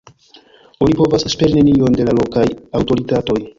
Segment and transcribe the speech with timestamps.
[0.85, 2.49] Oni povas esperi nenion de la lokaj
[2.81, 3.41] aŭtoritatoj.